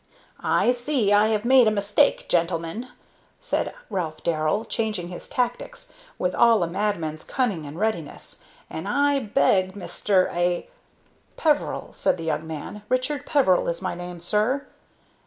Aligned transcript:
"I 0.43 0.71
see 0.71 1.13
I 1.13 1.27
have 1.27 1.45
made 1.45 1.67
a 1.67 1.69
mistake, 1.69 2.27
gentlemen," 2.27 2.87
said 3.39 3.71
Ralph 3.87 4.23
Darrell, 4.23 4.65
changing 4.65 5.09
his 5.09 5.29
tactics 5.29 5.93
with 6.17 6.33
all 6.33 6.63
a 6.63 6.67
madman's 6.67 7.23
cunning 7.23 7.67
and 7.67 7.77
readiness. 7.79 8.39
"And 8.67 8.87
I 8.87 9.19
beg 9.19 9.75
Mister 9.75 10.27
a" 10.33 10.67
"Peveril," 11.37 11.91
said 11.93 12.17
the 12.17 12.23
young 12.23 12.47
man 12.47 12.81
"Richard 12.89 13.27
Peveril 13.27 13.67
is 13.67 13.79
my 13.79 13.93
name, 13.93 14.19
sir." 14.19 14.65